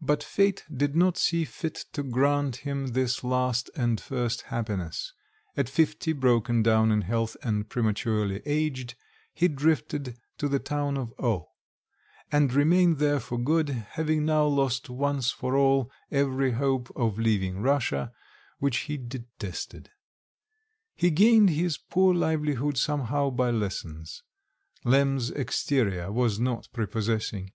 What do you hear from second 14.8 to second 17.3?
once for all every hope of